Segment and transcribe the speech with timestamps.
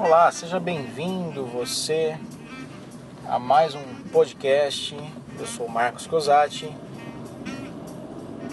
[0.00, 2.16] Olá, seja bem-vindo você
[3.26, 3.82] a mais um
[4.12, 4.96] podcast.
[5.36, 6.72] Eu sou Marcos Cosati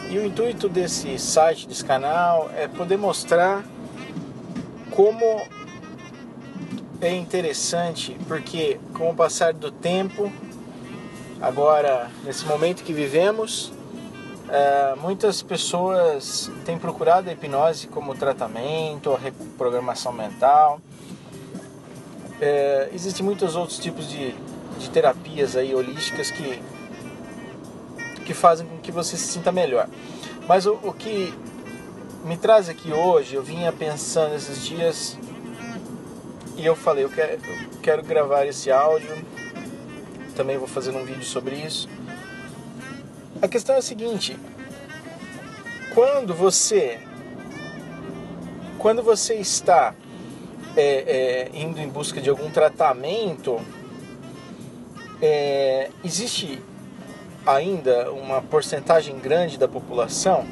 [0.09, 3.63] e o intuito desse site, desse canal, é poder mostrar
[4.89, 5.23] como
[6.99, 10.31] é interessante, porque com o passar do tempo,
[11.39, 13.71] agora nesse momento que vivemos,
[14.49, 20.81] é, muitas pessoas têm procurado a hipnose como tratamento, a reprogramação mental.
[22.41, 24.35] É, existem muitos outros tipos de,
[24.77, 26.61] de terapias aí holísticas que,
[28.25, 29.87] que fazem com que você se sinta melhor.
[30.47, 31.33] Mas o, o que
[32.23, 35.17] me traz aqui hoje, eu vinha pensando esses dias
[36.57, 39.15] e eu falei, eu quero, eu quero gravar esse áudio,
[40.35, 41.87] também vou fazer um vídeo sobre isso.
[43.41, 44.37] A questão é a seguinte:
[45.93, 46.99] quando você,
[48.77, 49.93] quando você está
[50.75, 53.59] é, é, indo em busca de algum tratamento,
[55.21, 56.61] é, existe
[57.45, 60.45] ainda uma porcentagem grande da população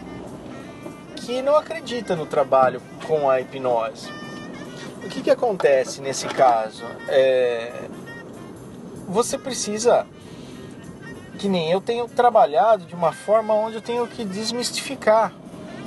[1.16, 4.10] que não acredita no trabalho com a hipnose.
[5.04, 6.84] O que, que acontece nesse caso?
[7.08, 7.72] É,
[9.08, 10.06] você precisa,
[11.38, 15.34] que nem eu tenho trabalhado de uma forma onde eu tenho que desmistificar.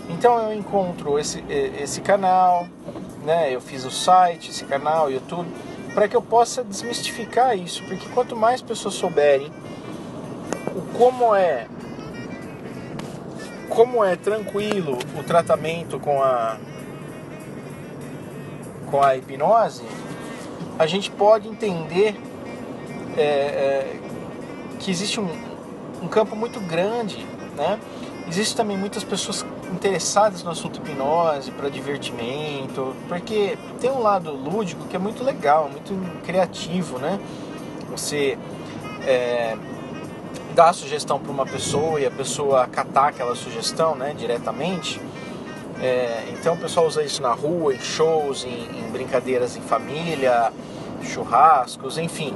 [0.09, 2.69] Então eu encontro esse, esse canal,
[3.27, 3.52] né?
[3.52, 5.48] eu fiz o site, esse canal, YouTube,
[5.92, 9.52] para que eu possa desmistificar isso, porque quanto mais pessoas souberem
[10.96, 11.66] como é
[13.69, 16.56] como é tranquilo o tratamento com a
[18.91, 19.82] com a hipnose,
[20.78, 22.14] a gente pode entender
[23.16, 24.00] é, é,
[24.78, 25.28] que existe um,
[26.00, 27.80] um campo muito grande, né?
[28.28, 34.86] Existem também muitas pessoas interessadas no assunto hipnose para divertimento, porque tem um lado lúdico
[34.86, 37.19] que é muito legal, muito criativo, né?
[37.91, 38.39] Você
[39.06, 39.56] é,
[40.55, 45.00] dar a sugestão para uma pessoa e a pessoa acatar aquela sugestão né, diretamente.
[45.81, 50.50] É, então o pessoal usa isso na rua, em shows, em, em, brincadeiras em família,
[51.03, 52.34] churrascos, enfim.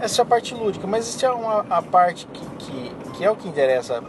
[0.00, 3.34] Essa é a parte lúdica, mas existe uma, a parte que, que, que é o
[3.34, 4.00] que interessa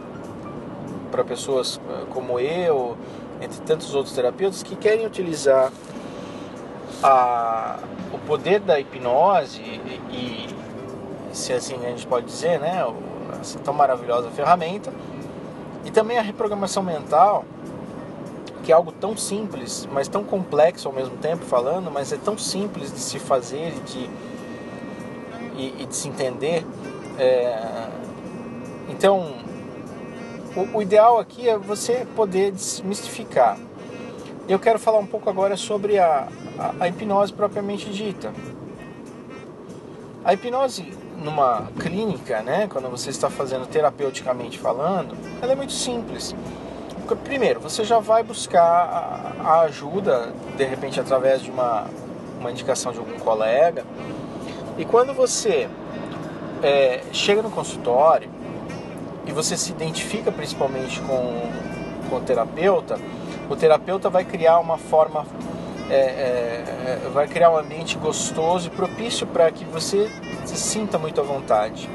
[1.10, 2.96] para pessoas eh, como eu,
[3.40, 5.72] entre tantos outros terapeutas, que querem utilizar
[7.02, 7.78] a,
[8.12, 10.48] o poder da hipnose e, e
[11.32, 12.84] se assim a gente pode dizer, né,
[13.40, 14.92] essa tão maravilhosa ferramenta.
[15.84, 17.44] E também a reprogramação mental,
[18.62, 22.36] que é algo tão simples, mas tão complexo ao mesmo tempo falando, mas é tão
[22.36, 24.10] simples de se fazer e de,
[25.56, 26.66] e, e de se entender.
[27.18, 27.88] É,
[28.88, 29.32] então,
[30.56, 33.58] o, o ideal aqui é você poder desmistificar.
[34.48, 36.28] Eu quero falar um pouco agora sobre a,
[36.58, 38.32] a, a hipnose propriamente dita.
[40.24, 46.34] A hipnose numa clínica, né, quando você está fazendo terapeuticamente falando, ela é muito simples.
[47.24, 51.86] Primeiro, você já vai buscar a ajuda, de repente através de uma,
[52.38, 53.84] uma indicação de algum colega.
[54.78, 55.68] E quando você
[56.62, 58.30] é, chega no consultório
[59.30, 61.40] e você se identifica principalmente com,
[62.10, 62.98] com o terapeuta,
[63.48, 65.24] o terapeuta vai criar uma forma
[65.88, 70.10] é, é, vai criar um ambiente gostoso e propício para que você
[70.44, 71.88] se sinta muito à vontade.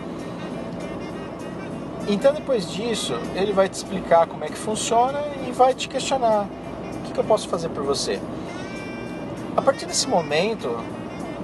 [2.07, 6.45] Então, depois disso, ele vai te explicar como é que funciona e vai te questionar:
[6.93, 8.19] o que, que eu posso fazer por você?
[9.55, 10.77] A partir desse momento,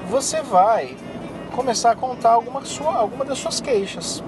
[0.09, 0.96] você vai
[1.53, 4.22] começar a contar alguma, sua, alguma das suas queixas.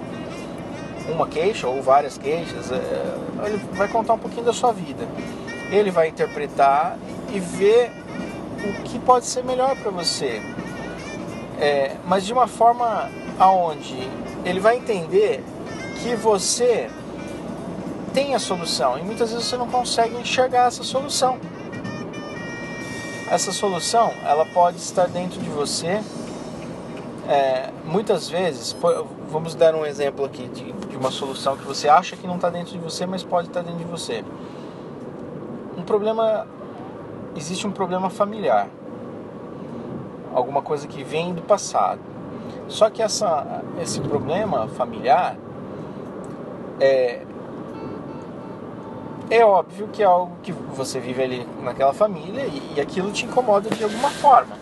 [1.09, 3.15] Uma queixa ou várias queixas, é,
[3.45, 5.07] ele vai contar um pouquinho da sua vida.
[5.69, 6.97] Ele vai interpretar
[7.33, 7.91] e ver
[8.63, 10.41] o que pode ser melhor para você.
[11.59, 13.09] É, mas de uma forma
[13.39, 14.09] aonde
[14.45, 15.43] ele vai entender
[16.01, 16.89] que você
[18.13, 21.39] tem a solução e muitas vezes você não consegue enxergar essa solução.
[23.29, 26.01] Essa solução ela pode estar dentro de você.
[27.27, 28.75] É, muitas vezes,
[29.29, 32.49] vamos dar um exemplo aqui de, de uma solução que você acha que não está
[32.49, 34.23] dentro de você, mas pode estar dentro de você.
[35.77, 36.45] Um problema
[37.35, 38.67] existe um problema familiar,
[40.33, 41.99] alguma coisa que vem do passado.
[42.67, 45.35] Só que essa, esse problema familiar
[46.79, 47.21] é,
[49.29, 53.25] é óbvio que é algo que você vive ali naquela família e, e aquilo te
[53.25, 54.55] incomoda de alguma forma.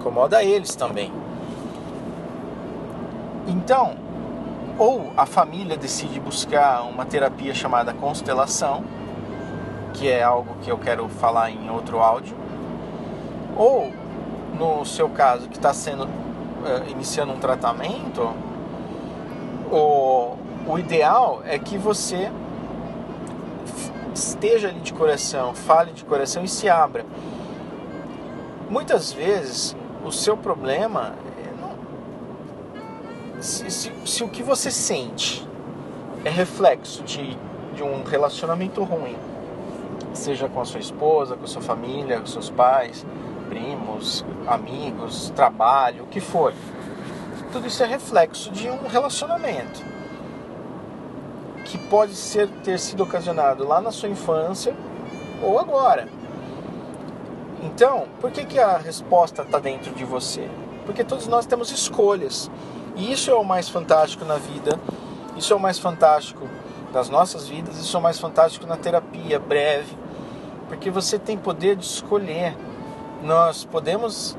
[0.00, 1.12] Incomoda eles também.
[3.46, 3.96] Então,
[4.78, 8.82] ou a família decide buscar uma terapia chamada constelação,
[9.92, 12.34] que é algo que eu quero falar em outro áudio,
[13.58, 13.92] Ou,
[14.58, 18.32] no seu caso, que está sendo uh, iniciando um tratamento,
[19.70, 20.34] o,
[20.66, 22.32] o ideal é que você
[24.14, 27.04] esteja ali de coração, fale de coração e se abra.
[28.70, 31.14] Muitas vezes o seu problema
[33.40, 35.46] se, se, se, o que você sente
[36.24, 37.36] é reflexo de,
[37.74, 39.16] de um relacionamento ruim,
[40.12, 43.06] seja com a sua esposa, com a sua família, com seus pais,
[43.48, 46.52] primos, amigos, trabalho, o que for.
[47.50, 49.82] Tudo isso é reflexo de um relacionamento
[51.64, 54.74] que pode ser, ter sido ocasionado lá na sua infância
[55.42, 56.08] ou agora.
[57.62, 60.48] Então, por que, que a resposta está dentro de você?
[60.86, 62.50] Porque todos nós temos escolhas.
[62.96, 64.78] E isso é o mais fantástico na vida,
[65.36, 66.48] isso é o mais fantástico
[66.92, 69.96] das nossas vidas, isso é o mais fantástico na terapia breve,
[70.68, 72.56] porque você tem poder de escolher.
[73.22, 74.36] Nós podemos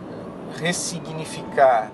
[0.60, 1.92] ressignificar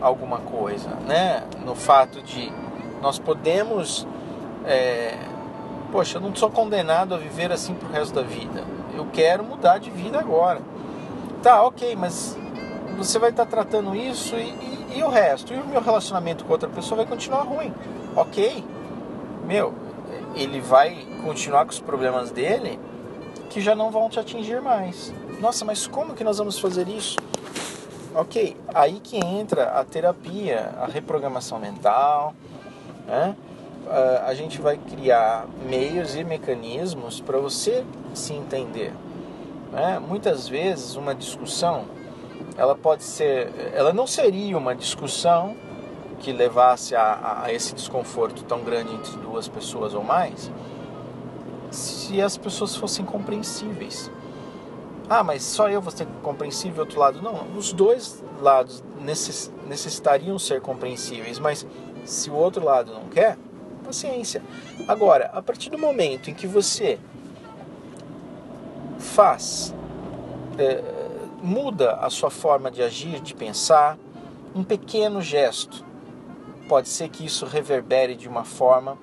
[0.00, 1.44] alguma coisa, né?
[1.64, 2.52] No fato de
[3.00, 4.06] nós podemos,
[4.64, 5.16] é,
[5.92, 8.64] poxa, eu não sou condenado a viver assim pro resto da vida.
[8.96, 10.60] Eu quero mudar de vida agora.
[11.42, 12.36] Tá, ok, mas
[12.96, 15.52] você vai estar tratando isso e, e, e o resto?
[15.52, 17.72] E o meu relacionamento com outra pessoa vai continuar ruim.
[18.16, 18.64] Ok,
[19.44, 19.74] meu,
[20.34, 22.80] ele vai continuar com os problemas dele
[23.50, 25.12] que já não vão te atingir mais.
[25.40, 27.16] Nossa, mas como que nós vamos fazer isso?
[28.14, 32.34] Ok, aí que entra a terapia, a reprogramação mental,
[33.06, 33.36] né?
[34.24, 37.84] A gente vai criar meios e mecanismos para você
[38.14, 38.92] se entender.
[39.72, 39.98] Né?
[39.98, 41.84] Muitas vezes uma discussão,
[42.56, 45.56] ela pode ser, ela não seria uma discussão
[46.20, 50.50] que levasse a, a esse desconforto tão grande entre duas pessoas ou mais,
[51.70, 54.10] se as pessoas fossem compreensíveis.
[55.08, 57.22] Ah, mas só eu vou ser compreensível outro lado?
[57.22, 61.66] Não, os dois lados necess, necessitariam ser compreensíveis, mas
[62.04, 63.36] se o outro lado não quer,
[63.86, 64.42] paciência.
[64.86, 66.98] Agora, a partir do momento em que você
[68.98, 69.74] faz,
[70.58, 70.82] é,
[71.42, 73.96] muda a sua forma de agir, de pensar,
[74.54, 75.84] um pequeno gesto,
[76.68, 78.98] pode ser que isso reverbere de uma forma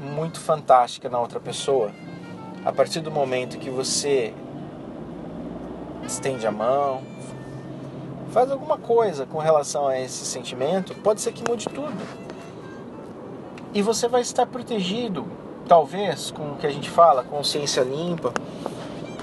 [0.00, 1.90] muito fantástica na outra pessoa.
[2.64, 4.34] A partir do momento que você
[6.06, 7.02] estende a mão,
[8.32, 12.23] faz alguma coisa com relação a esse sentimento, pode ser que mude tudo.
[13.74, 15.26] E você vai estar protegido,
[15.66, 18.32] talvez, com o que a gente fala, consciência limpa,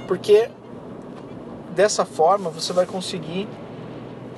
[0.09, 0.49] porque
[1.73, 3.47] dessa forma você vai conseguir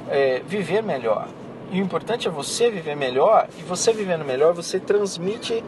[0.07, 1.27] é, viver melhor.
[1.71, 5.63] E o importante é você viver melhor, e você vivendo melhor, você transmite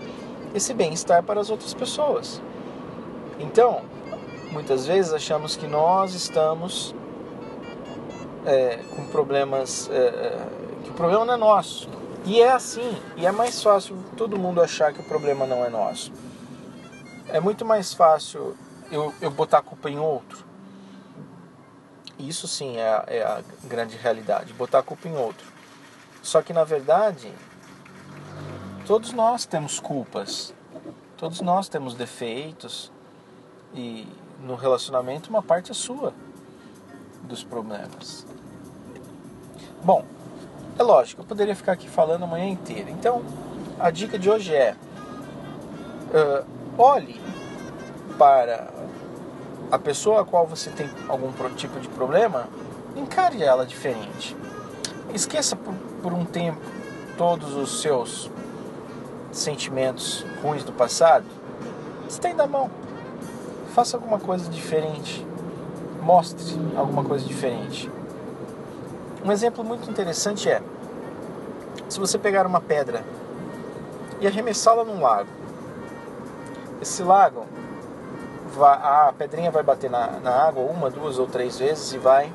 [0.53, 2.39] esse bem-estar para as outras pessoas.
[3.39, 3.81] Então,
[4.51, 6.93] muitas vezes achamos que nós estamos
[8.45, 10.47] é, com problemas, é, é,
[10.83, 11.94] que o problema não é nosso.
[12.25, 15.69] E é assim, e é mais fácil todo mundo achar que o problema não é
[15.69, 16.11] nosso.
[17.27, 18.57] É muito mais fácil
[18.91, 20.43] eu, eu botar a culpa em outro.
[22.17, 25.45] Isso sim é, é a grande realidade, botar a culpa em outro.
[26.23, 27.31] Só que na verdade,
[28.87, 30.51] todos nós temos culpas,
[31.17, 32.91] todos nós temos defeitos,
[33.75, 34.07] e
[34.41, 36.13] no relacionamento uma parte é sua
[37.23, 38.25] dos problemas.
[39.83, 40.05] Bom,
[40.77, 42.89] é lógico, eu poderia ficar aqui falando a manhã inteira.
[42.89, 43.21] Então,
[43.79, 44.75] a dica de hoje é:
[46.11, 46.45] uh,
[46.77, 47.19] olhe
[48.17, 48.67] para
[49.71, 52.47] a pessoa a qual você tem algum tipo de problema,
[52.95, 54.35] encare ela diferente.
[55.13, 56.61] Esqueça por, por um tempo
[57.17, 58.29] todos os seus
[59.31, 61.25] sentimentos ruins do passado.
[62.07, 62.69] Estenda a mão
[63.75, 65.27] faça alguma coisa diferente.
[66.01, 67.91] Mostre alguma coisa diferente.
[69.25, 70.61] Um exemplo muito interessante é:
[71.89, 73.03] se você pegar uma pedra
[74.21, 75.29] e arremessá-la num lago,
[76.79, 77.47] esse lago,
[78.61, 82.31] a pedrinha vai bater na, na água uma, duas ou três vezes e vai,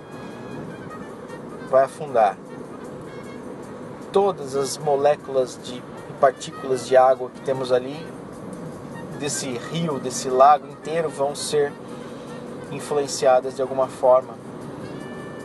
[1.71, 2.37] vai afundar.
[4.11, 5.81] Todas as moléculas de
[6.21, 8.05] partículas de água que temos ali
[9.21, 11.73] desse rio, desse lago inteiro vão ser
[12.73, 14.40] influenciadas de alguma forma,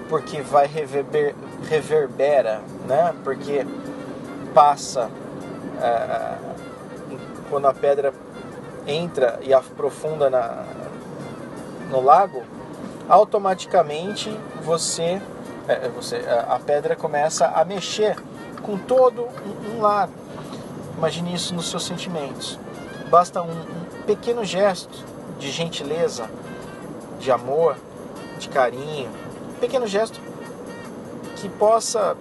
[0.10, 1.36] porque vai reverber,
[1.68, 3.14] reverbera, né?
[3.24, 3.66] Porque
[4.54, 5.10] passa
[5.82, 6.38] é,
[7.50, 8.14] quando a pedra
[8.88, 10.64] entra e aprofunda na,
[11.90, 12.44] no lago,
[13.10, 15.22] automaticamente você,
[15.68, 18.16] é, você a pedra começa a mexer
[18.62, 20.14] com todo um, um lago.
[20.98, 22.60] Imagine isso nos seus sentimentos.
[23.10, 25.04] Basta um, um pequeno gesto
[25.38, 26.30] de gentileza,
[27.20, 27.76] de amor,
[28.40, 29.10] de carinho,
[29.56, 30.20] pequeno gesto
[31.36, 32.16] que possa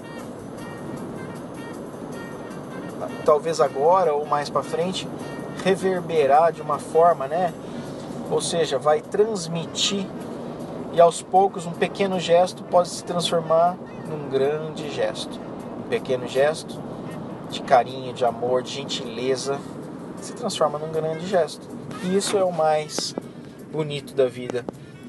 [3.25, 5.09] talvez agora ou mais para frente
[5.65, 7.53] reverberar de uma forma, né?
[8.31, 10.07] Ou seja, vai transmitir
[10.93, 13.77] e aos poucos um pequeno gesto pode se transformar
[14.09, 15.41] num grande gesto.
[15.79, 16.81] Um pequeno gesto
[17.51, 19.59] de carinho, de amor, de gentileza
[20.21, 21.67] se transforma num grande gesto.
[22.03, 23.15] E isso é o mais
[23.73, 24.65] bonito da vida,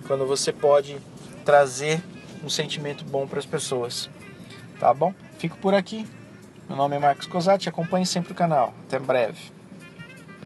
[0.08, 0.98] quando você pode
[1.46, 2.02] trazer
[2.46, 4.10] um sentimento bom para as pessoas.
[4.80, 5.14] Tá bom?
[5.40, 6.08] Fico por aqui.
[6.70, 8.74] Meu nome é Marcos Cosati, acompanhe sempre o canal.
[8.88, 9.55] Até breve.